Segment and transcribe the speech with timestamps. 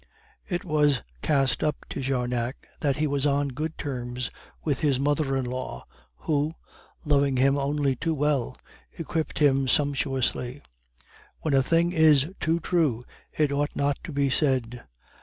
[0.49, 4.31] It was cast up to Jarnac that he was on good terms
[4.63, 5.85] with his mother in law,
[6.21, 6.55] who,
[7.05, 8.57] loving him only too well,
[8.97, 10.63] equipped him sumptuously.
[11.41, 14.83] When a thing is so true, it ought not to be said.